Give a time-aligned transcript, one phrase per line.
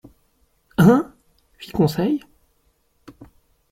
[0.79, 1.13] —Hein?
[1.59, 2.21] fit Conseil.